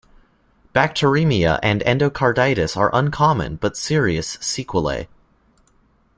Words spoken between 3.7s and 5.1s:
serious sequelae.